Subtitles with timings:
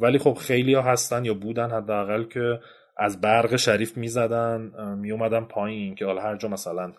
[0.00, 2.60] ولی خب خیلی ها هستن یا بودن حداقل که
[2.96, 6.92] از برق شریف می‌زدن میومدن پایین که حالا هر جا مثلا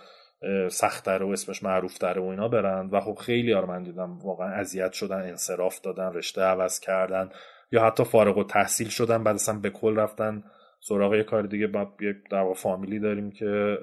[0.72, 2.90] سختتره و اسمش معروفتره و اینا برن.
[2.92, 7.30] و خب خیلی ها من دیدم واقعا اذیت شدن انصراف دادن رشته عوض کردن
[7.72, 10.44] یا حتی فارغ و تحصیل شدن بعد اصلا به کل رفتن
[10.80, 11.68] سراغ یه کار دیگه.
[11.68, 13.78] بعد یک در واقع فامیلی داریم که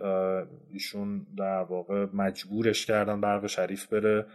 [0.73, 4.27] ایشون در واقع مجبورش کردن برق شریف بره.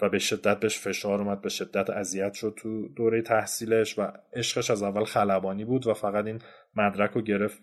[0.00, 4.70] و به شدت بهش فشار اومد به شدت اذیت شد تو دوره تحصیلش و عشقش
[4.70, 6.38] از اول خلبانی بود و فقط این
[6.76, 7.62] مدرک رو گرفت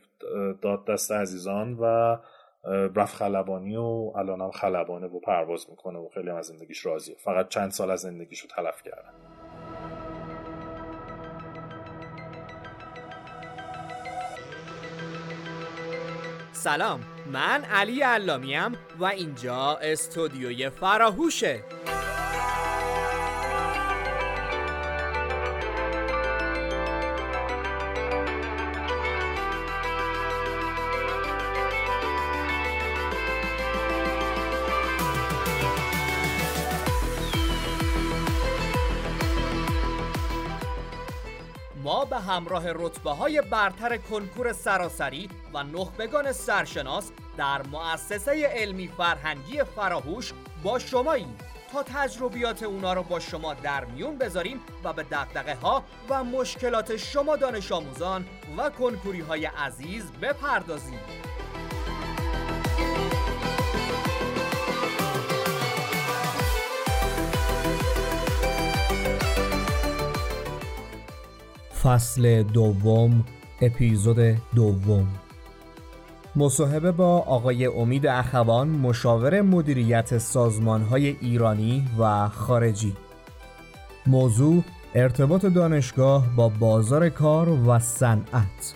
[0.62, 2.18] داد دست عزیزان و
[2.96, 7.50] رفت خلبانی و الان خلبانه و پرواز می‌کنه و خیلی هم از زندگیش راضیه فقط
[7.50, 9.14] چند سال از زندگیش رو تلف کردن
[16.52, 17.00] سلام
[17.34, 21.60] من علی علامیم و اینجا استودیوی فراهوشه.
[42.24, 50.80] همراه رتبه های برتر کنکور سراسری و نخبگان سرشناس در مؤسسه علمی فرهنگی فراهوش با
[50.80, 51.38] شماییم
[51.72, 56.98] تا تجربیات اونا رو با شما در میون بذاریم و به دقدقه ها و مشکلات
[56.98, 58.26] شما دانش آموزان
[58.58, 61.00] و کنکوری های عزیز بپردازیم.
[71.84, 73.24] فصل دوم
[73.62, 74.20] اپیزود
[74.56, 75.08] دوم.
[76.36, 82.96] مصاحبه با آقای امید اخوان مشاور مدیریت سازمانهای ایرانی و خارجی.
[84.08, 84.64] موضوع
[84.96, 88.76] ارتباط دانشگاه با بازار کار و صنعت.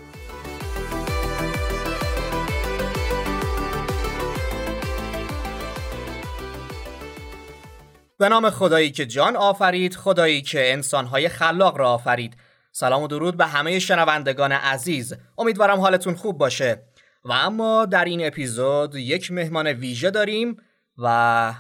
[8.17, 12.37] به نام خدایی که جان آفرید خدایی که انسانهای خلاق را آفرید.
[12.79, 15.13] سلام و درود به همه شنوندگان عزیز.
[15.37, 16.83] امیدوارم حالتون خوب باشه.
[17.23, 20.57] و اما در این اپیزود یک مهمان ویژه داریم
[20.97, 21.53] و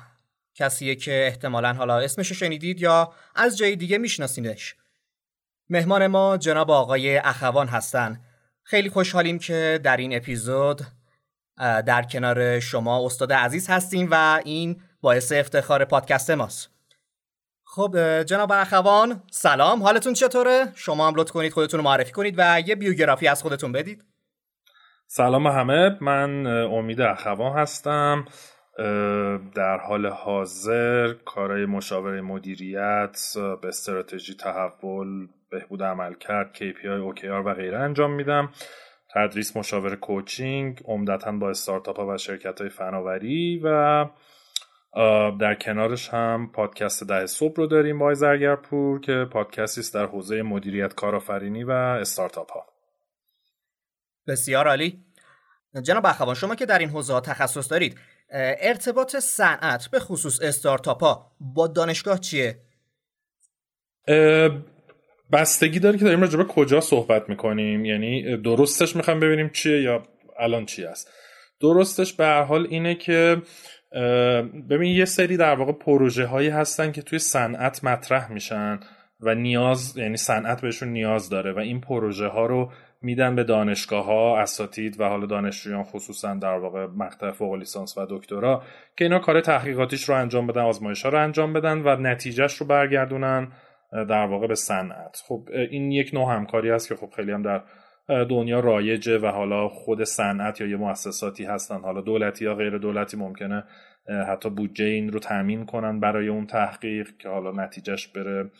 [0.55, 4.75] کسیه که احتمالا حالا اسمش شنیدید یا از جای دیگه میشناسینش.
[5.69, 8.21] مهمان ما جناب آقای اخوان هستن.
[8.63, 10.81] خیلی خوشحالیم که در این اپیزود
[11.57, 16.76] در کنار شما استاد عزیز هستیم و این باعث افتخار پادکست ماست.
[17.77, 19.83] خب جناب اخوان سلام.
[19.83, 23.71] حالتون چطوره؟ شما هم لطف کنید خودتون رو معرفی کنید و یه بیوگرافی از خودتون
[23.71, 24.03] بدید.
[25.07, 28.25] سلام همه من امید اخوان هستم.
[29.55, 33.19] در حال حاضر کارهای مشاوره مدیریت
[33.61, 38.49] به استراتژی تحول بهبود عمل کرد KPI, OKR و غیره انجام میدم.
[39.15, 44.05] تدریس مشاور کوچینگ عمدتا با استارتاپ ها و شرکت های فناوری و
[45.39, 50.41] در کنارش هم پادکست ده صبح رو داریم با زرگرپور که پادکستی است در حوزه
[50.41, 52.65] مدیریت کارآفرینی و استارتاپ ها.
[54.27, 55.05] بسیار عالی.
[55.81, 57.97] جناب اخوان شما که در این حوزه ها تخصص دارید
[58.61, 62.59] ارتباط صنعت به خصوص استارتاپ ها با دانشگاه چیه؟
[65.31, 67.85] بستگی داره که داریم راجع به کجا صحبت می‌کنیم.
[67.85, 70.03] یعنی درستش می‌خوام ببینیم چیه یا
[70.39, 71.11] الان چی است.
[71.61, 73.41] درستش به هر حال اینه که
[74.69, 78.79] ببین یه سری در واقع پروژه هایی هستن که توی صنعت مطرح میشن
[79.21, 82.71] و نیاز یعنی صنعت بهشون نیاز داره و این پروژه ها رو
[83.01, 88.05] میدن به دانشگاه ها اساتید و حالا دانشجویان خصوصا در واقع مقطع فوق لیسانس و
[88.09, 88.63] دکترا
[88.97, 92.67] که اینا کار تحقیقاتیش رو انجام بدن آزمایش ها رو انجام بدن و نتیجهش رو
[92.67, 93.47] برگردونن
[93.91, 95.23] در واقع به صنعت.
[95.27, 97.61] خب این یک نوع همکاری است که خب خیلی هم در
[98.07, 101.81] دنیا رایجه و حالا خود صنعت یا یه مؤسساتی هستن.
[101.81, 103.63] حالا دولتی یا غیر دولتی ممکنه
[104.27, 108.51] حتی بودجه این رو تامین کنن برای اون تحقیق که حالا نتیجهش بره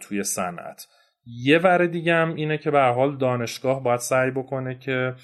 [0.00, 0.86] توی صنعت.
[1.26, 5.14] یه ور دیگه هم اینه که به حال دانشگاه باید سعی بکنه که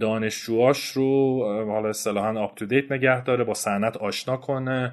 [0.00, 4.92] دانشجوهاش رو حالا اصطلاحا آپ تو دیت نگه داره با صنعت آشنا کنه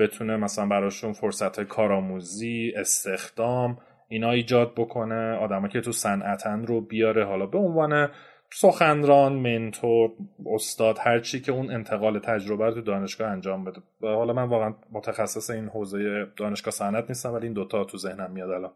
[0.00, 3.78] بتونه مثلا براشون فرصت کارآموزی استخدام
[4.08, 8.10] اینا ایجاد بکنه آدمایی که تو صنعتن رو بیاره حالا به عنوان
[8.52, 10.10] سخنران منتور
[10.54, 13.80] استاد هر چی که اون انتقال تجربه رو تو دانشگاه انجام بده.
[14.00, 18.50] حالا من واقعا متخصص این حوزه دانشگاه صنعت نیستم ولی این دوتا تو ذهنم میاد
[18.50, 18.72] الان.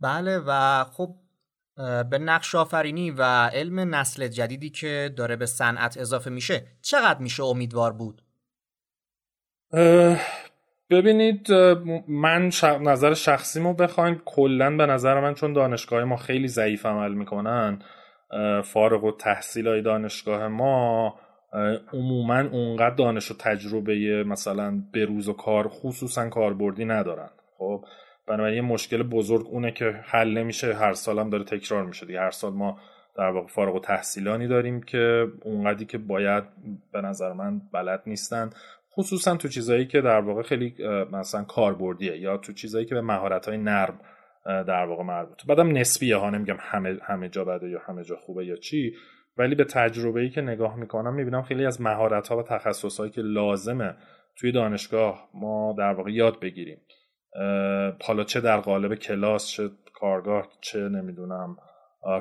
[0.00, 1.14] بله و خب
[2.10, 7.44] به نقش آفرینی و علم نسل جدیدی که داره به صنعت اضافه میشه چقدر میشه
[7.44, 8.22] امیدوار بود؟
[10.90, 11.52] ببینید
[12.08, 12.50] من
[12.80, 17.78] نظر شخصیمو بخواین کلا به نظر من چون دانشگاه ما خیلی ضعیف عمل می‌کنن
[18.64, 21.14] فارغ و تحصیل های دانشگاه ما
[21.92, 27.30] عموما اونقدر دانش و تجربه مثلا به روز و کار خصوصا کاربردی ندارن.
[27.58, 27.84] خب
[28.26, 32.20] بنابراین مشکل بزرگ اونه که حل نمیشه هر سال هم داره تکرار میشه دیگه.
[32.20, 32.78] هر سال ما
[33.16, 36.44] در واقع فارغ و تحصیلانی داریم که اونقدری که باید
[36.92, 38.50] به نظر من بلد نیستن.
[38.98, 40.74] خصوصا تو چیزایی که در واقع خیلی
[41.12, 44.00] مثلا کاربردیه یا تو چیزایی که به مهارت های نرم
[44.44, 48.46] در واقع مربوط بعدم نسبیه ها نمیگم همه همه جا بده یا همه جا خوبه
[48.46, 48.94] یا چی
[49.36, 53.12] ولی به تجربه ای که نگاه می‌کنم می‌بینم خیلی از مهارت ها و تخصص هایی
[53.12, 53.94] که لازمه
[54.36, 56.80] توی دانشگاه ما در واقع یاد بگیریم.
[58.02, 61.56] حالا چه در قالب کلاس چه کارگاه چه نمی‌دونم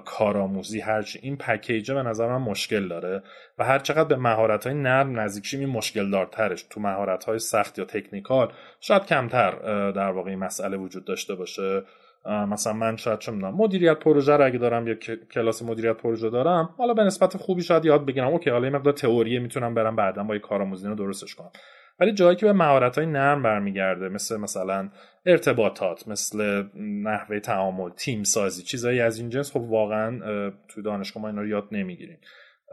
[0.05, 3.23] کارآموزی هرچی این پکیجه به نظر من مشکل داره
[3.57, 7.79] و هر چقدر به مهارت های نرم نزدیک این مشکل دارترش تو مهارت های سخت
[7.79, 9.51] یا تکنیکال شاید کمتر
[9.91, 11.83] در واقع این مسئله وجود داشته باشه.
[12.25, 14.95] مثلا من شاید چه می‌دونم مدیریت پروژه رو اگه دارم یا
[15.31, 18.27] کلاس مدیریت پروژه دارم حالا به نسبت خوبی شاید یاد بگیرم.
[18.27, 21.51] اوکی حالا این مقدار تئوری می‌تونم برم بعدا با کارآموزی رو درستش کنم.
[21.99, 24.89] ولی جایی که به مهارت های نرم برمیگرده مثل مثلا
[25.25, 26.63] ارتباطات مثل
[27.03, 30.19] نحوه تعامل تیم سازی چیزایی از این جنس خب واقعا
[30.67, 32.19] تو دانشگاه ما اینا رو یاد نمی‌گیریم.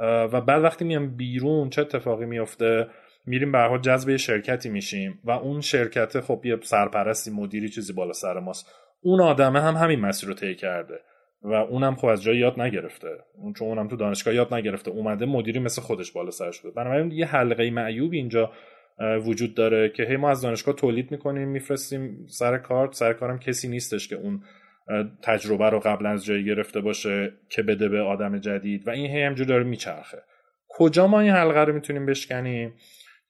[0.01, 2.87] و بعد وقتی میام بیرون چه اتفاقی میفته
[3.27, 8.13] میریم به حال جذب شرکتی میشیم و اون شرکت خب یه سرپرستی مدیری چیزی بالا
[8.13, 8.67] سر ماست.
[9.03, 11.01] اون آدمه هم همین مسیر رو طی کرده
[11.43, 13.09] و اونم خب از جای یاد نگرفته.
[13.35, 14.91] اون چون اونم تو دانشگاه یاد نگرفته.
[14.91, 18.53] اومده مدیری مثل خودش بالا سر شده بنابراین یه حلقه معیوب اینجا
[18.99, 22.93] وجود داره که هی ما از دانشگاه تولید می‌کنیم میفرستیم سر کار.
[22.93, 24.43] سر کارم کسی نیستش که اون
[25.23, 29.23] تجربه رو قبلا از جایی گرفته باشه که بده به آدم جدید و این هی
[29.23, 30.23] همجور داره میچرخه.
[30.69, 32.75] کجا ما این حلقه رو می‌تونیم بشکنیم؟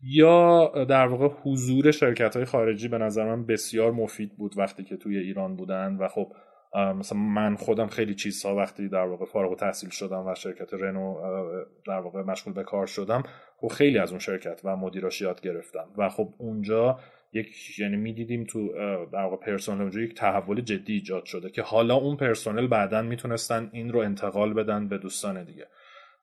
[0.02, 4.96] یا در واقع حضور شرکت های خارجی به نظر من بسیار مفید بود وقتی که
[4.96, 6.32] توی ایران بودن و خب
[6.74, 11.16] مثلا من خودم خیلی چیزها وقتی در واقع فارغ و تحصیل شدم و شرکت رنو
[11.86, 13.22] در واقع مشغول به کار شدم
[13.56, 15.86] خب خیلی از اون شرکت و مدیراش یاد گرفتم.
[15.98, 16.98] و خب اونجا
[17.32, 18.68] یک یعنی می‌دیدیم تو
[19.12, 23.92] در واقع پرسنل یک تحول جدی ایجاد شده که حالا اون پرسنل بعدا می‌تونستن این
[23.92, 25.66] رو انتقال بدن به دوستان دیگه.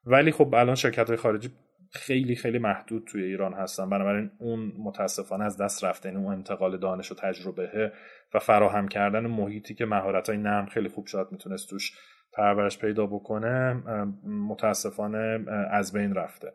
[0.05, 1.49] ولی خب الان شرکت های خارجی
[1.93, 3.89] خیلی خیلی محدود توی ایران هستن.
[3.89, 7.91] بنابراین اون متاسفانه از دست رفته یعنی اون انتقال دانش و تجربه
[8.33, 11.91] و فراهم کردن محیطی که مهارت های نرم خیلی خوب شاید می‌تونست توش
[12.33, 13.73] پرورش پیدا بکنه
[14.25, 16.53] متاسفانه از بین رفته.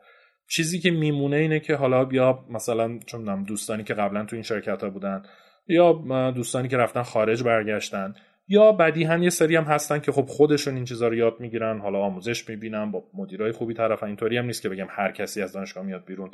[0.48, 4.82] چیزی که میمونه اینه که حالا یا مثلا چون دوستانی که قبلا تو این شرکت
[4.82, 5.22] ها بودن
[5.66, 5.92] یا
[6.30, 8.14] دوستانی که رفتن خارج برگشتن
[8.48, 11.98] یا بدیهن یه سری هم هستن که خب خودشون این چیزا رو یاد می‌گیرن حالا
[11.98, 15.84] آموزش می‌بینن با مدیرای خوبی طرف اینطوری هم نیست که بگم هر کسی از دانشگاه
[15.84, 16.30] میاد بیرون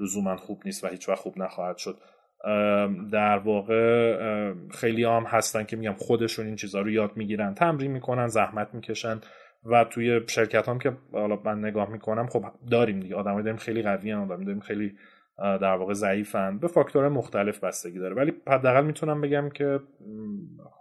[0.00, 1.98] لزوما خوب نیست و هیچ وقت خوب نخواهد شد.
[3.12, 8.26] در واقع خیلی هم هستن که میگم خودشون این چیزها رو یاد می‌گیرن تمرین می‌کنن
[8.26, 9.20] زحمت می‌کشن
[9.64, 13.82] و توی شرکت هم که حالا من نگاه می‌کنم خب داریم دیگه آدمایی داریم خیلی
[13.82, 14.96] قوی آدم داریم خیلی
[15.38, 16.58] در واقع ضعیفن.
[16.58, 18.14] به فاکتور مختلف بستگی داره.
[18.14, 19.80] ولی حداقل می‌تونم بگم که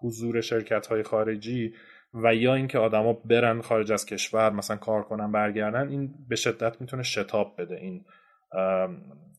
[0.01, 1.73] حضور شرکت های خارجی
[2.13, 6.81] و یا اینکه آدما برن خارج از کشور مثلا کار کنن برگردن این به شدت
[6.81, 7.75] می‌تونه شتاب بده.
[7.75, 8.05] این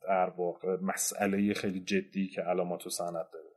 [0.08, 3.52] در واقع مسئله خیلی جدی که علامات و سند داره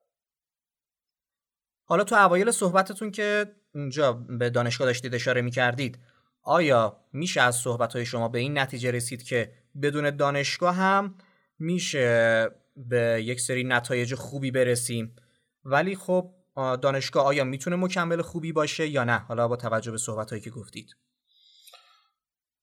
[1.87, 5.99] حالا تو اوایل صحبتتون که اونجا به دانشگاه داشتید اشاره می‌کردید
[6.43, 11.15] آیا میشه از صحبت شما به این نتیجه رسید که بدون دانشگاه هم
[11.59, 15.15] میشه به یک سری نتایج خوبی برسیم.
[15.63, 20.29] ولی خب دانشگاه آیا می‌تونه مکمل خوبی باشه یا نه؟ حالا با توجه به صحبت
[20.29, 20.95] هایی که گفتید.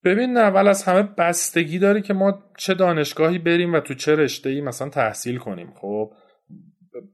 [0.05, 4.51] ببین اول از همه بستگی داره که ما چه دانشگاهی بریم و تو چه رشته
[4.51, 5.75] ای مثلا تحصیل کنیم.
[5.81, 6.13] خب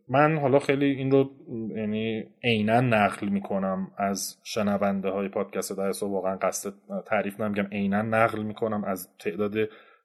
[0.08, 1.30] من حالا خیلی این رو
[1.76, 6.74] یعنی عینا نقل می‌کنم از شنونده های پادکست در واقعا قصد
[7.06, 9.54] تعریف نمیگم عینا نقل می‌کنم از تعداد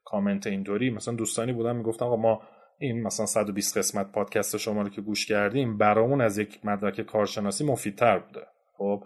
[0.06, 0.90] کامنت اینطوری.
[0.90, 2.42] مثلا دوستانی بودن می‌گفتن آقا ما
[2.80, 7.66] این مثلا 120 قسمت پادکست شما رو که گوش کردیم برامون از یک مدرک کارشناسی
[7.66, 8.42] مفیدتر بوده.
[8.78, 9.04] خب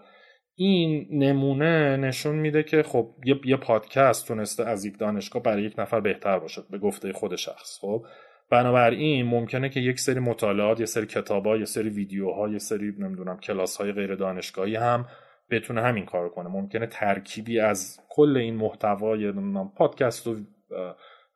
[0.54, 5.74] این نمونه نشون میده که خب یه, یه پادکست تونسته از یک دانشگاه برای یک
[5.78, 7.78] نفر بهتر باشد به گفته خود شخص.
[7.80, 8.04] خب
[8.50, 13.38] بنابراین ممکنه که یک سری مطالعات یه سری کتابا یه سری ویدیوها یه سری نمی‌دونم
[13.38, 15.06] کلاس های غیر دانشگاهی هم
[15.50, 16.48] بتونه همین کار کنه.
[16.48, 19.32] ممکنه ترکیبی از کل این محتوای
[19.76, 20.36] پادکست و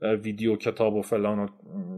[0.00, 1.46] ویدیو کتاب و فلان و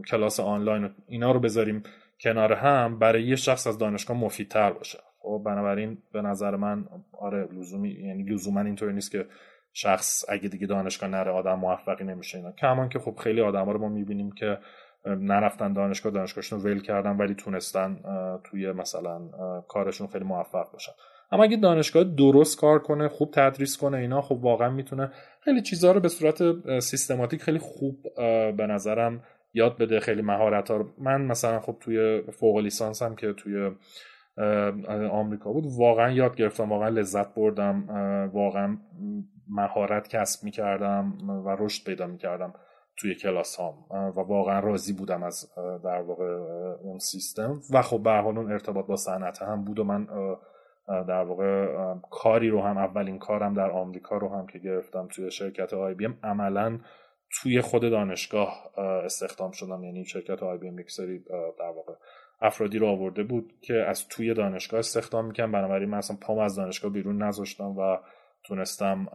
[0.01, 1.83] کلاس آنلاین و اینا رو بذاریم
[2.21, 4.99] کنار هم برای یه شخص از دانشگاه مفیدتر باشه.
[5.19, 6.85] خب بنابراین به نظر من
[7.19, 9.27] آره لزومی یعنی لزوما اینطوری نیست که
[9.73, 12.51] شخص اگه دیگه دانشگاه نره آدم موفقی نمیشه اینا.
[12.51, 14.57] کمان که خب خیلی آدما رو ما می‌بینیم که
[15.05, 17.99] نرفتن دانشگاه دانشگاهشون ول کردن ولی تونستن
[18.43, 19.29] توی مثلا
[19.67, 20.91] کارشون خیلی موفق باشن.
[21.31, 25.91] اما اگه دانشگاه درست کار کنه خوب تدریس کنه اینا خب واقعا می‌تونه خیلی چیزها
[25.91, 26.39] رو به صورت
[26.79, 27.95] سیستماتیک خیلی خوب
[28.57, 30.89] به نظرم یاد بده خیلی مهارت ها رو.
[30.97, 33.71] من مثلا خب توی فوق لیسانس هم که توی
[35.11, 37.87] آمریکا بود واقعا یاد گرفتم واقعا لذت بردم
[38.33, 38.77] واقعا
[39.47, 41.13] مهارت کسب می‌کردم
[41.45, 42.53] و رشد پیدا می‌کردم
[42.97, 45.51] توی کلاس هام و واقعا راضی بودم از
[45.83, 46.25] در واقع
[46.83, 47.61] اون سیستم.
[47.71, 50.07] و خب به حال اون ارتباط با صنعت هم بود و من
[50.87, 51.67] در واقع
[52.11, 56.79] کاری رو هم اولین کارم در آمریکا رو هم که گرفتم توی شرکت IBM عملا
[57.41, 59.83] توی خود دانشگاه استخدام شدم.
[59.83, 61.19] یعنی شرکت IBM یک سری
[61.59, 61.93] در واقع
[62.41, 66.55] افرادی رو آورده بود که از توی دانشگاه استخدام می‌کنن بنابراین من اصلا پام از
[66.55, 67.97] دانشگاه بیرون نذاشتم و
[68.43, 69.07] تونستم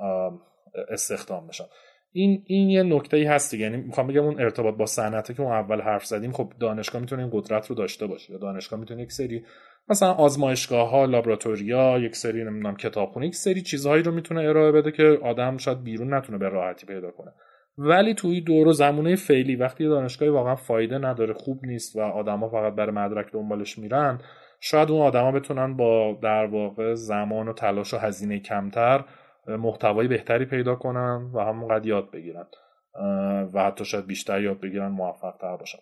[0.88, 1.64] استخدام بشم.
[2.12, 5.52] این این یه نکته ای هست یعنی می‌خوام بگم اون ارتباط با صنعته که اون
[5.52, 8.32] اول حرف زدیم خب دانشگاه می‌تونه این قدرت رو داشته باشه.
[8.32, 9.44] یا دانشگاه می‌تونه یک سری
[9.88, 14.92] مثلا آزمایشگاه ها لابراتوریا یک سری نمی‌دونم کتابخونه یک سری چیزهایی رو می‌تونه ارائه بده
[14.92, 17.32] که آدم شاید بیرون نتونه به راحتی پیدا کنه.
[17.78, 22.49] ولی توی دور و زمونه فعلی وقتی دانشگاهی واقعا فایده نداره خوب نیست و آدما
[22.49, 24.18] فقط برای مدرک دنبالش میرن
[24.60, 29.04] شاید اون آدما بتونن با در واقع زمان و تلاش و هزینه کمتر
[29.46, 32.46] محتوای بهتری پیدا کنن و همونقدر یاد بگیرن
[33.54, 35.78] و حتی شاید بیشتر یاد بگیرن موفق تر باشن.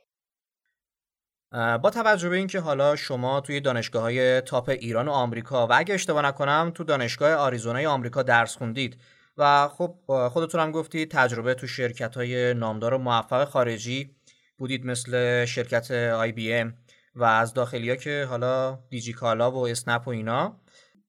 [1.52, 5.94] با توجه به اینکه حالا شما توی دانشگاه های تاپ ایران و آمریکا و اگه
[5.94, 8.96] اشتباه نکنم تو دانشگاه آریزونای آمریکا درس خوندید
[9.38, 9.94] و خب
[10.28, 14.10] خودتون هم گفتید تجربه تو شرکت های نامدار و موفق خارجی
[14.58, 16.74] بودید مثل شرکت آی بی ام
[17.14, 20.56] و از داخلی ها که حالا دیجی کالا و اسنپ و اینا.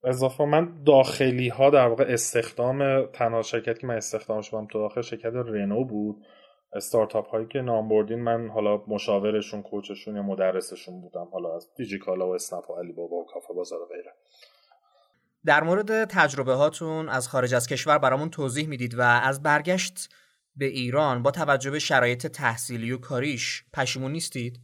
[0.04, 5.02] اضافه من داخلی ها در واقع استخدام تنها شرکت که من استخدام شدم تو داخل
[5.02, 6.26] شرکت رنو بود.
[6.74, 11.28] استارتاپ هایی که نام بردین من حالا مشاورشون کوچشون یا مدرسشون بودم.
[11.32, 14.14] حالا از دیجیکالا و اسنپ و علی بابا و کافه بازار و غیره.
[15.46, 20.10] در مورد تجربه هاتون از خارج از کشور برامون توضیح می‌دید و از برگشت
[20.56, 24.60] به ایران با توجه به شرایط تحصیلی و کاریش پشیمون نیستید؟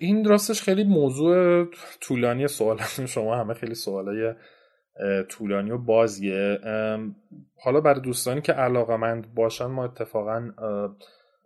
[0.00, 1.64] این راستش خیلی موضوع
[2.00, 2.78] طولانی سوال.
[3.14, 4.34] شما همه خیلی سوالای
[5.28, 6.58] طولانی و بازیه.
[7.64, 10.50] حالا برای دوستانی که علاقمند باشن ما اتفاقا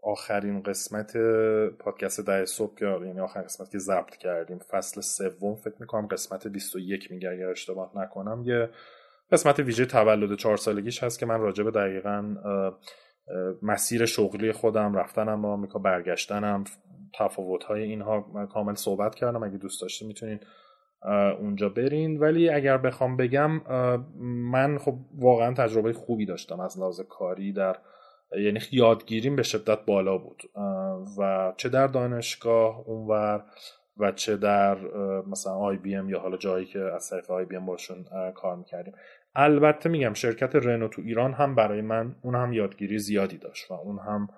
[0.03, 1.17] آخرین قسمت
[1.79, 6.47] پادکست ده صبح که یعنی آخرین قسمت که ضبط کردیم فصل سوم فکر می‌کنم قسمت
[6.49, 8.43] 21 میگه اگر اشتباه نکنم.
[8.45, 8.69] یه
[9.33, 12.35] قسمت ویژه تولد چهار سالگیش هست که من راجع به دقیقا
[13.63, 16.65] مسیر شغلی خودم رفتنم به آمریکا برگشتنم
[17.19, 19.43] تفاوت های اینها کامل صحبت کردم.
[19.43, 20.41] اگه دوست داشته می‌تونین
[21.41, 22.19] اونجا برین.
[22.19, 23.51] ولی اگر بخوام بگم
[24.53, 27.77] من خب واقعا تجربه خوبی داشتم از لحاظ کاری در
[28.45, 30.43] یعنی یادگیریم به شدت بالا بود.
[31.19, 33.45] و چه در دانشگاه اونور
[33.97, 34.77] و چه در
[35.27, 38.57] مثلا آی بی ام یا حالا جایی که از طریق آی بی ام باشون کار
[38.57, 38.95] می‌کردیم.
[39.35, 43.75] البته میگم شرکت رنو تو ایران هم برای من اون هم یادگیری زیادی داشت و
[43.75, 44.29] اون هم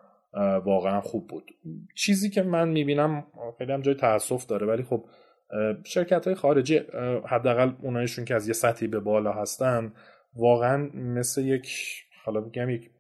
[0.64, 1.50] واقعا خوب بود.
[1.94, 3.25] چیزی که من می‌بینم
[3.58, 5.04] خیلی هم جای تاسف داره ولی خب
[5.84, 6.80] شرکت های خارجی
[7.28, 9.92] حداقل اونایشون که از یه سطحی به بالا هستن
[10.36, 11.68] واقعا مثل یک
[12.24, 12.90] حالا بگم یک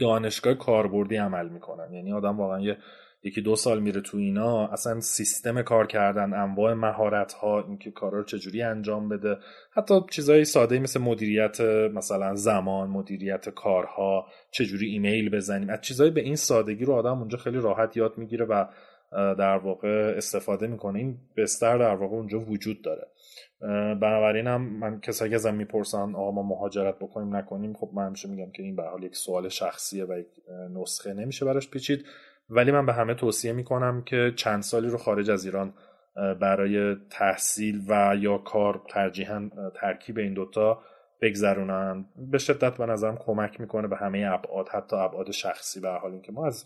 [0.00, 1.92] دانشگاه کاربردی عمل می‌کنن.
[1.92, 2.76] یعنی آدم واقعا یه
[3.22, 8.18] یکی دو سال میره تو اینا اصلا سیستم کار کردن انواع مهارت ها اینکه کارا
[8.18, 9.36] رو چجوری انجام بده.
[9.72, 11.60] حتی چیزهای ساده مثل مدیریت
[11.94, 15.70] مثلا زمان مدیریت کارها چجوری ایمیل بزنیم.
[15.70, 18.64] از چیزهای به این سادگی رو آدم اونجا خیلی راحت یاد می‌گیره و
[19.12, 20.98] در واقع استفاده می‌کنه.
[20.98, 23.06] این بستر در واقع اونجا وجود داره.
[24.00, 28.28] بنابراین هم من کسایی که ازم می‌پرسن آقا ما مهاجرت بکنیم نکنیم خب من همیشه
[28.28, 30.26] میگم که این به حال یک سوال شخصیه و یک
[30.74, 32.04] نسخه نمیشه براش پیچید.
[32.50, 35.74] ولی من به همه توصیه می‌کنم که چند سالی رو خارج از ایران
[36.40, 40.82] برای تحصیل و یا کار ترجیحا ترکیب این دوتا
[41.22, 42.04] بگذرونن.
[42.16, 45.80] به شدت به نظرم کمک می‌کنه به همه ابعاد حتی ابعاد شخصی.
[45.80, 46.64] به حال اینکه ما از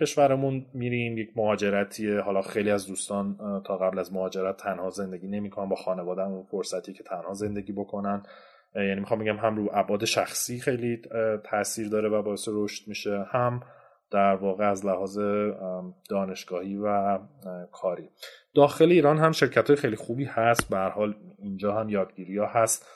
[0.00, 3.36] کشورمون میریم یک مهاجرتی حالا خیلی از دوستان
[3.66, 5.68] تا قبل از مهاجرت تنها زندگی نمی‌کنن.
[5.68, 8.22] با خانواده اون فرصتی که تنها زندگی بکنن.
[8.74, 11.02] یعنی می‌خوام بگم هم رو ابعاد شخصی خیلی
[11.44, 13.24] تاثیر داره و باعث رشد میشه.
[13.30, 13.62] هم
[14.10, 15.18] در واقع از لحاظ
[16.10, 17.18] دانشگاهی و
[17.72, 18.08] کاری.
[18.54, 20.70] داخل ایران هم شرکت های خیلی خوبی هست.
[20.70, 22.86] به حال اینجا هم یادگیری ها هست.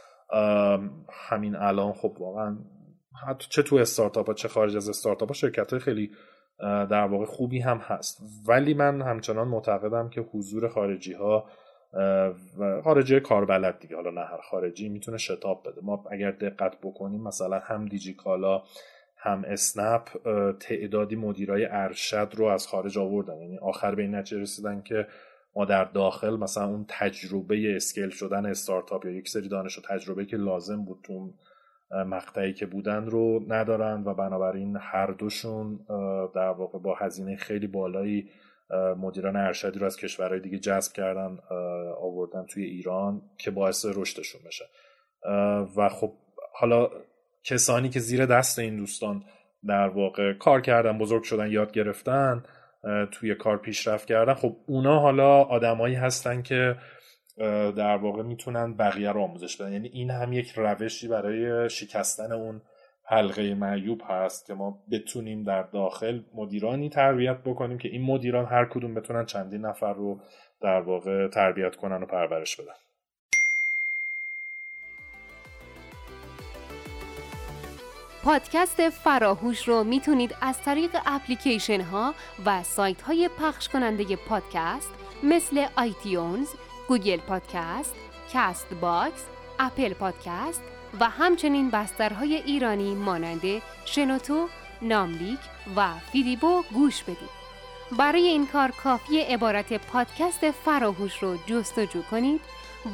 [1.13, 2.57] همین الان خب واقعا
[3.29, 6.11] حتی چه تو استارتاپ ها چه خارج از استارتاپ ها شرکت های خیلی
[6.61, 8.23] در واقع خوبی هم هست.
[8.47, 11.47] ولی من همچنان معتقدم که حضور خارجی ها
[12.85, 13.97] خارجی کاربلد دیگه.
[13.97, 15.81] حالا نه هر خارجی می‌تونه شتاب بده.
[15.83, 18.63] ما اگر دقت بکنیم مثلا هم دیجیکالا
[19.17, 20.09] هم اسنپ
[20.61, 23.41] تعدادی مدیرای ارشد رو از خارج آوردن.
[23.41, 25.07] یعنی آخر به این نتیجه رسیدن که
[25.57, 30.27] ما در داخل مثلا اون تجربه اسکیل شدن استارتاپ یا یک سری دانش و تجربه
[30.27, 31.13] که لازم بود تو
[31.91, 35.81] مقطعی که بودن رو ندارن و بنابراین هر دوشون
[36.35, 38.31] در واقع با هزینه خیلی بالایی
[38.97, 41.39] مدیران ارشدی رو از کشورهای دیگه جذب کردن
[42.01, 44.65] آوردن توی ایران که باعث رشدشون بشه.
[45.77, 46.13] و خب
[46.55, 46.89] حالا
[47.45, 49.25] کسانی که زیر دست این دوستان
[49.69, 52.43] در واقع کار کردن بزرگ شدن یاد گرفتن
[53.13, 56.77] توی کار پیشرفت کردن خب اونا حالا آدمایی هستن که
[57.77, 59.73] در واقع می‌تونن بقیه رو آموزش بدن.
[59.73, 62.63] یعنی این هم یک روشی برای شکستن اون
[63.05, 68.65] حلقه معیوب هست که ما بتونیم در داخل مدیرانی تربیت بکنیم که این مدیران هر
[68.65, 70.21] کدوم بتونن چندین نفر رو
[70.63, 72.75] در واقع تربیت کنن و پرورش بدن.
[78.25, 82.15] پادکست فراهوش رو می‌تونید از طریق اپلیکیشن ها
[82.47, 84.91] و سایت های پخش کننده پادکست
[85.23, 86.49] مثل iTunes،
[86.89, 87.95] Google Podcast،
[88.33, 89.25] Castbox،
[89.59, 90.63] Apple Podcast
[91.01, 94.49] و همچنین بسترهای ایرانی مانند شنوتو،
[94.83, 95.39] ناملیک
[95.77, 97.39] و فیدیبو گوش بدید.
[97.99, 102.41] برای این کار کافیه عبارت پادکست فراهوش رو جستجو کنید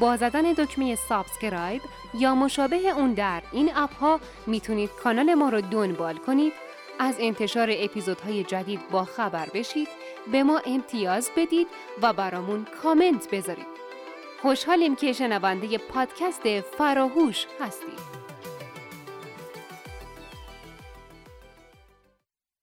[0.01, 1.83] با زدن دکمه subscribe
[2.15, 6.53] یا مشابه اون در این اپ ها می‌تونید کانال ما رو دنبال کنید
[6.99, 9.89] از انتشار اپیزودهای جدید با خبر بشید
[10.33, 11.67] به ما امتیاز بدید
[12.03, 13.74] و برامون کامنت بذارید
[14.45, 17.99] خوشحالیم که شنونده پادکست فراهوش هستید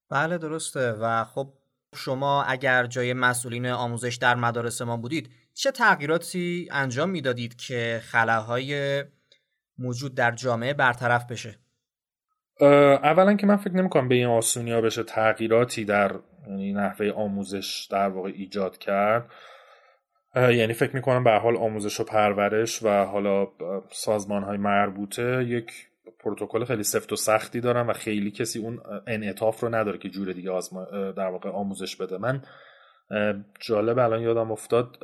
[0.10, 0.92] بله درسته.
[0.92, 1.54] و خب
[1.96, 9.04] شما اگر جای مسئولین آموزش در مدارس ما بودید چه تغییراتی انجام می‌دادید که خلاهای
[9.78, 11.60] موجود در جامعه برطرف بشه؟
[13.04, 16.16] اولا که من فکر نمی‌کنم به این آسونی ها بشه تغییراتی در
[16.48, 19.32] یعنی نحوه آموزش در واقع ایجاد کرد.
[20.36, 23.48] یعنی فکر می‌کنم به حال آموزش و پرورش و حالا
[23.90, 25.72] سازمان های مربوطه یک
[26.20, 30.32] پروتکل خیلی سفت و سختی دارن و خیلی کسی اون انعطاف رو نداره که جور
[30.32, 30.60] دیگه
[31.18, 32.18] در واقع آموزش بده.
[32.18, 32.42] من
[33.60, 34.98] جالب الان یادم افتاد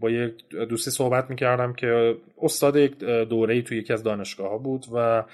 [0.00, 4.84] با یک دوستی صحبت می‌کردم که استاد یک دوره توی یکی از دانشگاه ها بود
[4.94, 5.24] و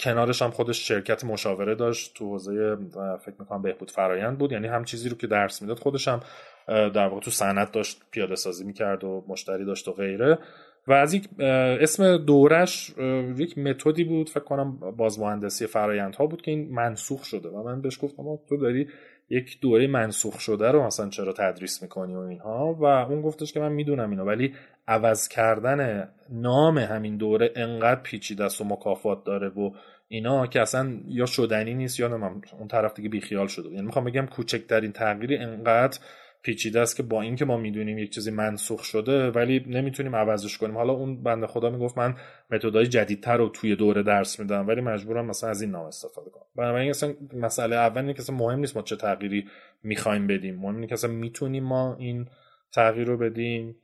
[0.00, 2.76] کنارش هم خودش شرکت مشاوره داشت تو حوزه
[3.24, 4.52] فکر می‌کنم بهبود فرایند بود.
[4.52, 6.20] یعنی هم چیزی رو که درس می‌داد خودش هم
[6.68, 10.38] در واقع تو صنعت داشت پیاده سازی می‌کرد و مشتری داشت و غیره.
[10.86, 12.94] و از یک اسم دورش
[13.38, 17.48] یک متدی بود فکر کنم بازمهندسی فرایندها بود که این منسوخ شده.
[17.48, 18.88] و من بهش گفتم تو داری
[19.30, 23.60] یک دوره منسوخ شده رو مثلا چرا تدریس می‌کنی و اینها؟ و اون گفتش که
[23.60, 24.54] من می‌دونم اینو ولی
[24.88, 29.70] عوض کردن نام همین دوره انقدر پیچیده است و مکافات داره و
[30.08, 33.68] اینا که اصلا یا شدنی نیست یا اون طرف دیگه بیخیال شده.
[33.68, 35.98] یعنی می‌خوام بگم کوچکترین تغییری انقدر
[36.44, 40.76] پیچیده است که با اینکه ما می‌دونیم یک چیزی منسوخ شده ولی نمی‌تونیم عوضش کنیم.
[40.76, 42.14] حالا اون بنده خدا می‌گفت من
[42.50, 46.44] متدای جدیدتر رو توی دوره درس میدم ولی مجبورم مثلا از این نام استفاده کنم.
[46.56, 49.46] بنابراین اصلا مسئله اول اینه که مهم نیست ما چه تغییری
[49.82, 50.56] می‌خوایم بدیم.
[50.56, 52.28] مهم اینه که اصلا می‌تونیم ما این
[52.72, 53.76] تغییر رو بدیم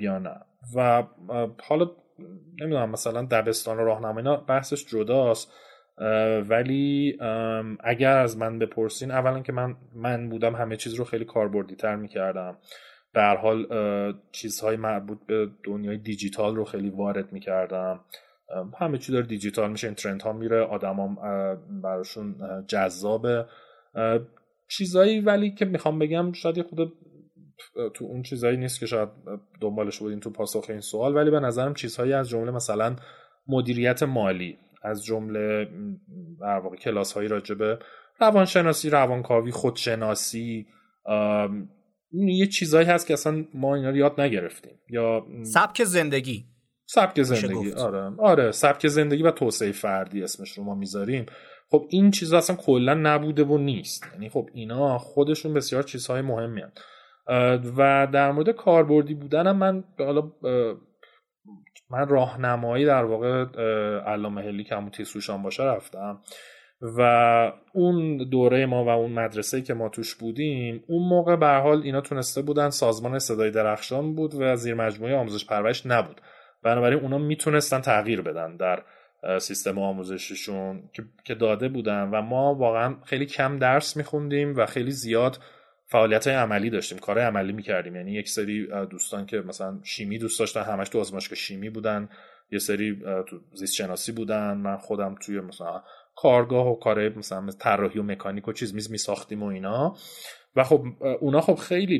[0.00, 0.40] یا نه.
[0.76, 1.04] و
[1.62, 1.90] حالا
[2.60, 5.52] نمی‌دونم مثلا دبستان و راهنمایی بحثش جداست.
[6.48, 7.18] ولی
[7.80, 11.96] اگر از من بپرسین اولا که من من بودم همه چیز رو خیلی کاربردی تر
[11.96, 12.58] می‌کردم.
[13.12, 13.66] به هر حال
[14.32, 18.00] چیزهای مربوط به دنیای دیجیتال رو خیلی وارد می‌کردم.
[18.80, 21.16] همه چی داره دیجیتال میشه این ترند ها میره آدمام
[21.82, 22.34] براشون
[22.68, 23.46] جذابه.
[24.68, 26.92] چیزایی ولی که می‌خوام بگم شاید خود
[27.94, 29.08] تو اون چیزایی نیست که شاید
[29.60, 32.96] دنبالش بودین تو پاسخ این سوال ولی به نظرم چیزهایی از جمله مثلا
[33.48, 34.58] مدیریت مالی.
[34.84, 35.68] از جمله
[36.40, 37.78] در واقع کلاس هایی راجع به
[38.20, 40.66] روانشناسی روانکاوی خودشناسی
[42.12, 44.78] یه چیزایی هست که اصلا ما اینا رو یاد نگرفتیم.
[44.90, 46.44] یا سبک زندگی.
[46.86, 48.12] سبک زندگی آره.
[48.18, 51.26] آره سبک زندگی و توسعه فردی اسمش رو ما می‌ذاریم.
[51.70, 54.06] خب این چیزا اصلا کلا نبوده و نیست.
[54.12, 56.80] یعنی خب اینا خودشون بسیار چیزهای مهمی هست.
[57.76, 60.32] و در مورد کاربردی بودنم من حالا
[61.90, 63.44] من راهنمایی در واقع
[64.00, 66.20] علامه هلی که همون تیسوشان باشه رفتم
[66.98, 71.82] و اون دوره ما و اون مدرسه که ما توش بودیم اون موقع به حال
[71.82, 76.20] اینا تونسته بودن سازمان صدای درخشان بود و زیر مجموعه آموزش پرورش نبود.
[76.62, 78.82] بنابراین اونا می‌تونستن تغییر بدن در
[79.38, 80.82] سیستم آموزششون
[81.24, 85.38] که داده بودن و ما واقعا خیلی کم درس میخوندیم و خیلی زیاد
[85.94, 87.96] فعالیت های عملی داشتیم کار عملی می‌کردیم.
[87.96, 92.08] یعنی یک سری دوستان که مثلا شیمی دوست داشتن همش تو آزمایشگاه شیمی بودن.
[92.50, 94.54] یه سری تو زیست شناسی بودن.
[94.54, 95.82] من خودم توی مثلا
[96.16, 99.96] کارگاه و کار مثلا طراحی و مکانیک و چیز میز میساختیم و اینا.
[100.56, 100.84] و خب
[101.20, 101.98] اونا خب خیلی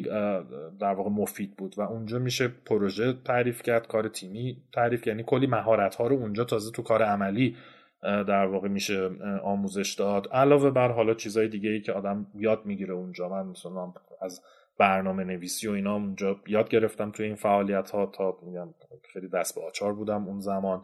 [0.81, 5.47] در واقع مفید بود و اونجا میشه پروژه تعریف کرد کار تیمی تعریف یعنی کلی
[5.47, 7.57] مهارت ها رو اونجا تازه تو کار عملی
[8.05, 9.11] در واقع میشه
[9.43, 10.29] آموزش داد.
[10.33, 14.43] علاوه بر حالا چیزای دیگه ای که آدم یاد می‌گیره اونجا من مثلا از
[14.79, 18.75] برنامه نویسی و اینا اونجا یاد گرفتم توی این فعالیت ها تا میگم
[19.12, 20.83] خیلی دست به آچار بودم اون زمان.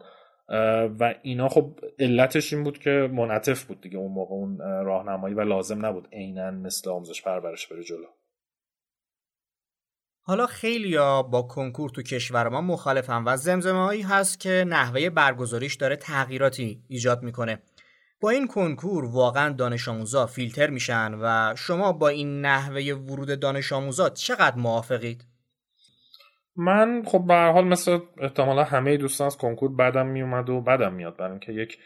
[0.99, 5.41] و اینا خب علتش این بود که منعطف بود دیگه اون موقع اون راهنمایی و
[5.41, 8.05] لازم نبود عینا مثل آموزش پرورش بره جلو.
[10.31, 10.97] حالا خیلی
[11.31, 16.83] با کنکور تو کشور ما مخالفن و زمزمه هایی هست که نحوه برگزاریش داره تغییراتی
[16.87, 17.59] ایجاد می‌کنه
[18.21, 23.73] با این کنکور واقعا دانش آموزا فیلتر میشن و شما با این نحوه ورود دانش
[23.73, 25.25] آموزا چقدر موافقید؟
[26.55, 31.17] من خب به حال مثل احتمالا همه دوستان از کنکور بدم میومد و بدم میاد
[31.17, 31.77] برای اینکه یک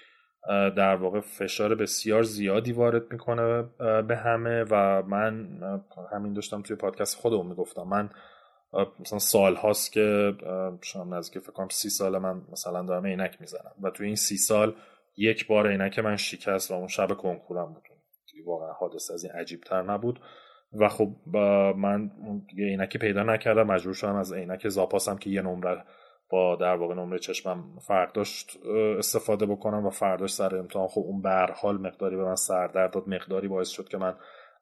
[0.77, 3.63] در واقع فشار بسیار زیادی وارد می‌کنه
[4.07, 5.47] به همه و من
[6.13, 8.09] همین داشتم توی پادکست خودمون می‌گفتم من
[8.99, 10.33] مثلا سال هاست که
[10.81, 13.71] شما نزدیک فکر کنم سی سال من مثلا دارم عینک می‌زنم.
[13.81, 14.75] و توی این سی سال
[15.17, 17.83] یک بار عینک من شکست و اون شب کنکورم بود.
[18.45, 20.19] واقعا حادثه از این عجیب تر نبود.
[20.79, 21.09] و خب
[21.77, 22.11] من
[22.57, 23.67] یه عینکی پیدا نکردم.
[23.67, 25.83] مجبور شدم از عینک زاپاسم که یه نمره
[26.29, 28.57] با در واقع نمره چشمم فرق داشت
[28.97, 30.87] استفاده بکنم و فرداش سر امتحان.
[30.87, 33.09] خب اون به حال مقداری به من سردرد داد.
[33.09, 34.15] مقداری باعث شد که من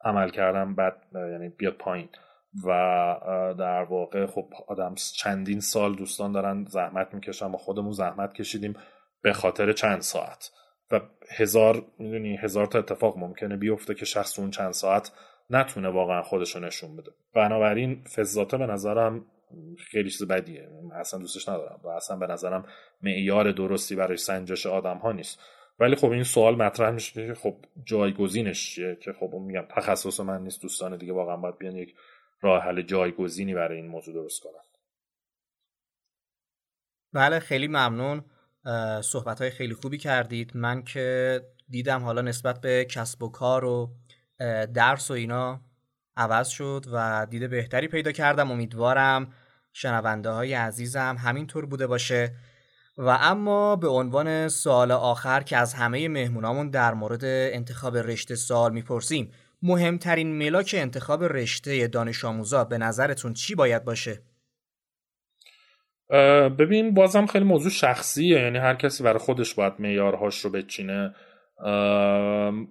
[0.04, 0.76] عمل کردم.
[0.76, 2.10] بعد یعنی بیاد پایین.
[2.65, 2.69] و
[3.59, 8.75] در واقع خب آدم چندین سال دوستان دارن زحمت می‌کشن و خودمون زحمت کشیدیم
[9.21, 10.51] به خاطر چند ساعت.
[10.91, 10.99] و
[11.37, 15.11] هزار می‌دونی هزار تا اتفاق ممکنه بیفته که شخص اون چند ساعت
[15.49, 17.11] نتونه واقعا خودشو نشون بده.
[17.35, 19.25] بنابراین فضاته به نظرم
[19.77, 20.69] خیلی چیز بدیه.
[20.95, 22.65] اصلا دوستش ندارم و اصلا به نظرم
[23.01, 25.39] معیار درستی برای سنجش آدم ها نیست.
[25.79, 30.43] ولی خب این سوال مطرح میشه که خب جایگزینش چیه؟ که خب میگم تخصص من
[30.43, 31.95] نیست دوستان دیگه واقعا باید بیان یک
[32.43, 34.63] راه حل جایگزینی برای این موضوع درست کنن
[37.13, 38.25] بله خیلی ممنون.
[39.01, 40.58] صحبت های خیلی خوبی کردید.
[40.58, 43.93] من که دیدم حالا نسبت به کسب و کار و
[44.73, 45.62] درس و اینا
[46.17, 48.51] عوض شد و دید بهتری پیدا کردم.
[48.51, 49.34] امیدوارم
[49.73, 52.36] شنونده های عزیزم همینطور بوده باشه.
[52.97, 58.73] و اما به عنوان سوال آخر که از همه مهمونامون در مورد انتخاب رشته سوال
[58.73, 59.32] می‌پرسیم
[59.63, 64.21] مهمترین ملاک انتخاب رشته دانش آموزا به نظرتون چی باید باشه؟
[66.60, 71.15] ببین بازم خیلی موضوع شخصیه یعنی هر کسی برای خودش باید معیارهاش رو بچینه.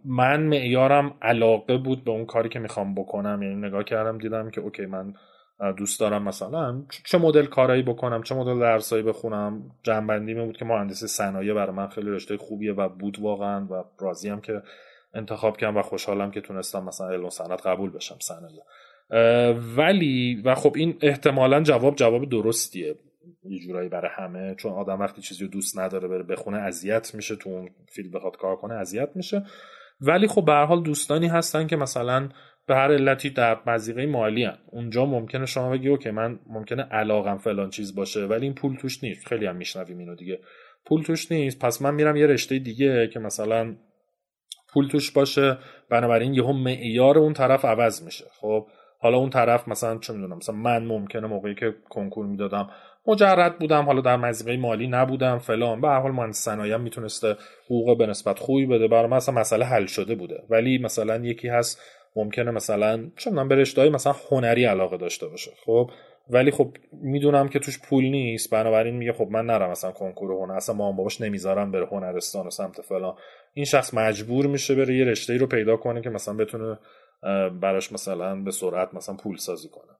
[0.04, 3.42] من معیارم علاقه بود به اون کاری که می‌خوام بکنم.
[3.42, 5.14] یعنی نگاه کردم دیدم که اوکی من
[5.76, 9.70] دوست دارم مثلا چه مدل کارایی بکنم چه مدل درسایی بخونم.
[9.82, 14.40] جنبندی بود که مهندسی صنایع برای من خیلی رشته خوبیه و بود واقعا و راضیم
[14.40, 14.62] که
[15.14, 18.62] انتخاب کردم و خوشحالم که تونستم مثلا علم صنعت قبول بشم صنایع
[19.76, 22.94] ولی و خب این احتمالا جواب جواب درستیه.
[23.44, 27.36] یه جورایی برای همه چون آدم وقتی چیزی رو دوست نداره بره بخونه اذیت میشه
[27.36, 29.44] تو اون field بخواد کار کنه اذیت میشه.
[30.00, 32.28] ولی خب به حال دوستانی هستن که مثلا
[32.66, 34.58] به هر علتی در مضیقه مالی هن.
[34.66, 39.04] اونجا ممکنه شما بگی okay من ممکنه علاقم فلان چیز باشه ولی این پول توش
[39.04, 39.26] نیست.
[39.26, 40.40] خیلی هم میشنویم اینو دیگه.
[40.86, 41.58] پول توش نیست.
[41.58, 43.76] پس من میرم یه رشته دیگه که مثلا
[44.74, 45.58] پول توش باشه.
[45.90, 48.24] بنابراین یهو معیار اون طرف عوض میشه.
[48.40, 48.66] خب
[48.98, 52.70] حالا اون طرف مثلا چه می‌دونم مثلا من ممکنه موقعی که کنکور می‌دادم
[53.06, 55.80] مجرد بودم حالا در مزیقه مالی نبودم فلان.
[55.80, 58.88] به هر حال من صنایع می‌تونسته حقوق به نسبت خوبی بده.
[58.88, 60.42] برای من اصلا مسئله حل شده بوده.
[60.50, 61.80] ولی مثلا یکی هست
[62.16, 65.50] ممکنه مثلا چه من به رشته مثلا هنری علاقه داشته باشه.
[65.66, 65.90] خب
[66.30, 68.50] ولی خب می‌دونم که توش پول نیست.
[68.50, 72.50] بنابراین میگه خب من نرم مثلا کنکور هنر اصلا مام باباش نمی‌ذارم بره هنرستان و
[72.50, 73.14] سمت فلان.
[73.54, 76.78] این شخص مجبور میشه بره یه رشته ای رو پیدا کنه که مثلا بتونه
[77.60, 79.92] براش مثلا به سرعت مثلا پول سازی کنه.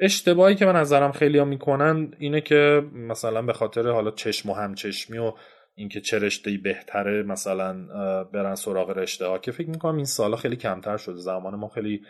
[0.00, 4.54] اشتباهی که به نظرم خیلی ها می‌کنن اینه که مثلا به خاطر حالا چشم و
[4.54, 5.32] همچشمی و
[5.74, 7.86] اینکه چه رشته بهتره مثلا
[8.32, 11.16] برن سراغ رشته ها که فکر می‌کنم این سالا خیلی کمتر شده.
[11.16, 12.02] زمان ما خیلی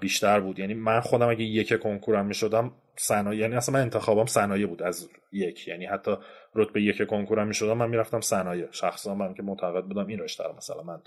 [0.00, 0.58] بیشتر بود.
[0.58, 5.08] یعنی من خودم اگه یک کنکورم می‌شدم صنایع یعنی اصلا من انتخابم صنایع بود از
[5.32, 5.68] یک.
[5.68, 6.16] یعنی حتی
[6.54, 10.82] رتبه یک کنکورم می‌شدم من می‌رفتم صنایع شخصا من که معتقد بودم این رشته مثلا
[10.82, 10.98] من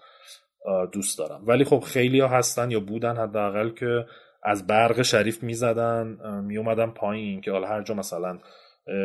[0.91, 1.43] دوست دارم.
[1.47, 4.05] ولی خب خیلی ها هستن یا بودن حداقل که
[4.43, 8.39] از برق شریف می‌زدن میومدن پایین که حالا هر جا مثلا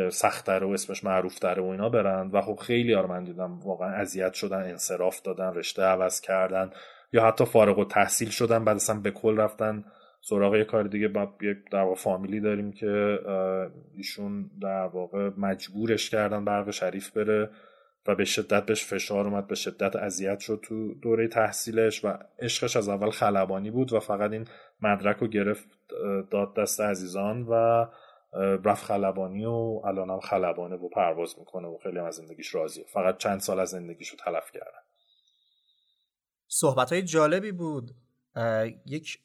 [0.09, 2.29] سختتر و اسمش معروفتره و اینا برن.
[2.33, 6.71] و خب خیلی ها من دیدم واقعا اذیت شدن انصراف دادن رشته عوض کردن.
[7.15, 9.85] یا حتی فارغ و تحصیل شدن بعد اصلا به کل رفتن
[10.21, 11.07] سراغ یه کار دیگه.
[11.07, 13.19] با یک در واقع فامیلی داریم که
[13.97, 17.49] ایشون در واقع مجبورش کردن برق شریف بره
[18.07, 22.77] و به شدت بهش فشار اومد به شدت اذیت شد تو دوره تحصیلش و عشقش
[22.77, 24.45] از اول خلبانی بود و فقط این
[24.81, 25.67] مدرک رو گرفت
[26.31, 27.85] داد دست عزیزان و
[28.65, 32.85] رفت خلبانی و الان هم خلبانه و پرواز می‌کنه و خیلی هم از زندگیش راضیه.
[32.93, 34.84] فقط چند سال از زندگیش رو تلف کردن.
[36.47, 37.95] صحبت های جالبی بود.
[38.85, 39.19] یک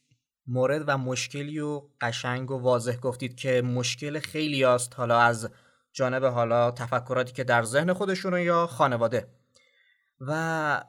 [0.47, 5.51] مورد و مشکلی و قشنگ و واضح گفتید که مشکل خیلی است حالا از
[5.93, 9.29] جانب حالا تفکراتی که در ذهن خودشون یا خانواده.
[10.21, 10.85] و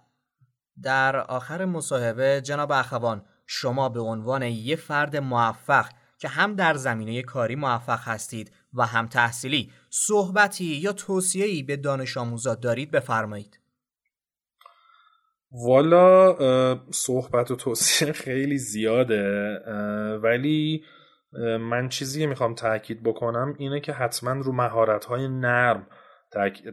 [0.81, 7.21] در آخر مصاحبه جناب اخوان شما به عنوان یه فرد موفق که هم در زمینه
[7.21, 13.60] کاری موفق هستید و هم تحصیلی صحبتی یا توصیه‌ای به دانش آموزا دارید بفرمایید.
[15.51, 16.35] والا
[16.91, 19.55] صحبت و توصیه خیلی زیاده
[20.23, 20.83] ولی
[21.59, 25.87] من چیزی می‌خوام تاکید بکنم اینه که حتما رو مهارت های نرم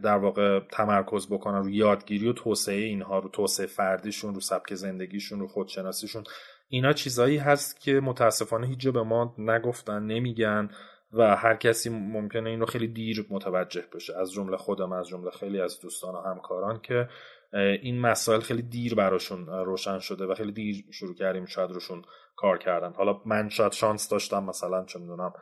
[0.03, 5.39] در واقع تمرکز بکنن رو یادگیری و توسعه اینها رو توسعه فردیشون رو سبک زندگیشون
[5.39, 6.23] رو خودشناسیشون.
[6.69, 10.69] اینا چیزایی هست که متاسفانه هیچ به ما نگفتن نمیگن
[11.13, 15.31] و هر کسی ممکنه این رو خیلی دیر متوجه بشه از جمله خودم از جمله
[15.31, 17.09] خیلی از دوستان و همکاران که
[17.53, 22.01] این مسائل خیلی دیر براشون روشن شده و خیلی دیر شروع کردیم شاید روشون
[22.35, 22.93] کار کردن.
[22.93, 25.33] حالا من شاید شانس داشتم مثلا چه می‌دونم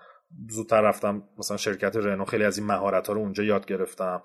[0.49, 4.21] زودتر رفتم مثلا شرکت رنو خیلی از این مهارت ها رو اونجا یاد گرفتم.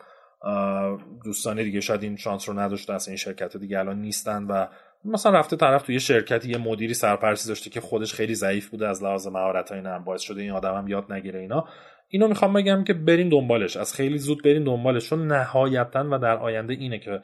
[1.25, 4.67] دوستان دیگه شاید این شانس رو نداشته از این شرکت دیگه الان نیستن و
[5.05, 9.03] مثلا رفته طرف توی شرکتی یه مدیری سرپرستی داشته که خودش خیلی ضعیف بوده از
[9.03, 10.05] لحاظ مهارت های نرم.
[10.05, 11.69] باعث شده این آدم هم یاد نگیره اینا.
[12.09, 13.77] اینو می‌خوام بگم که برین دنبالش.
[13.77, 15.09] از خیلی زود برین دنبالش.
[15.09, 17.23] چون نهایتا و در آینده اینه که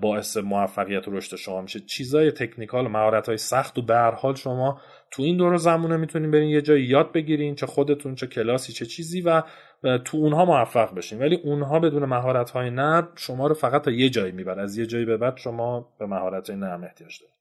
[0.00, 1.80] باعث موفقیت و رشد شما میشه.
[1.80, 6.30] چیزای تکنیکال مهارت های سخت و به هر حال شما تو این دور زمونه می‌تونین
[6.30, 9.42] برین یه جایی یاد بگیرین چه خودتون چه کلاسی چه چیزی و
[10.04, 11.18] تو اونها موفق بشین.
[11.18, 14.86] ولی اونها بدون مهارت های نرم شما رو فقط تا یه جایی میبر از یه
[14.86, 17.33] جایی به بعد شما به مهارت های نرم احتیاج دارید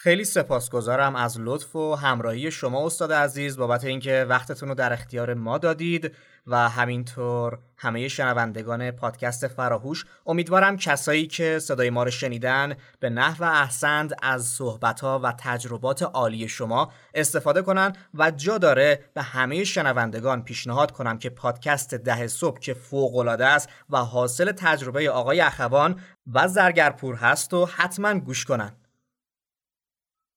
[0.00, 5.34] خیلی سپاسگزارم از لطف و همراهی شما استاد عزیز بابت اینکه وقتتون رو در اختیار
[5.34, 6.14] ما دادید
[6.46, 10.04] و همینطور همه شنوندگان پادکست فراهوش.
[10.26, 16.48] امیدوارم کسایی که صدای ما رو شنیدن به نحو احسند از صحبتها و تجربات عالی
[16.48, 22.58] شما استفاده کنن و جا داره به همه شنوندگان پیشنهاد کنم که پادکست ده صبح
[22.58, 26.00] که فوقالعاده است و حاصل تجربه آقای اخوان
[26.32, 28.72] و زرگرپور هست و حتما گوش کنن.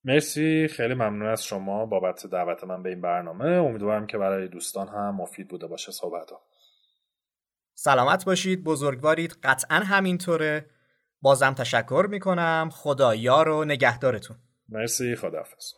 [0.04, 3.46] مرسی خیلی ممنون از شما بابت دعوت من به این برنامه.
[3.46, 6.42] امیدوارم که برای دوستان هم مفید بوده باشه صحبت ها.
[7.74, 9.36] سلامت باشید بزرگوارید.
[9.44, 10.66] قطعا همینطوره.
[11.22, 12.70] بازم تشکر می‌کنم.
[12.72, 14.38] خدا یار و نگهدارتون.
[14.70, 15.74] مرسی خداحافظ.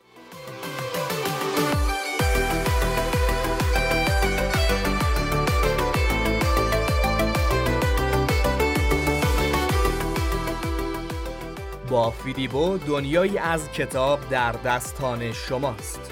[11.90, 16.12] با فیدیبو دنیایی از کتاب در دستان شماست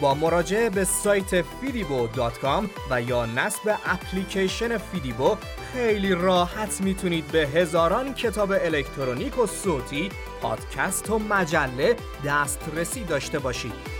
[0.00, 5.36] با مراجعه به سایت fidibo.com و یا نصب اپلیکیشن فیدیبو
[5.72, 10.08] خیلی راحت می‌تونید به هزاران کتاب الکترونیک و صوتی،
[10.42, 13.99] پادکست و مجله دسترسی داشته باشید.